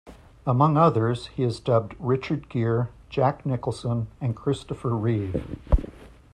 [0.47, 5.59] Among others he has dubbed Richard Gere, Jack Nicholson and Christopher Reeve.